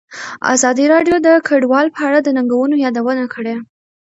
[0.53, 3.55] ازادي راډیو د کډوال په اړه د ننګونو یادونه کړې.